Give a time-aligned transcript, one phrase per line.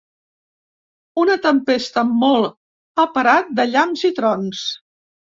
[1.23, 4.63] Una tempesta amb molt aparat de llamps i trons.